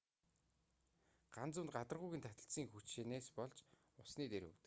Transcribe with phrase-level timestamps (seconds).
[1.35, 3.57] ган зүү нь гадаргуугийн таталцлын хүчнээс болж
[4.03, 4.59] усны дээр хөвдөг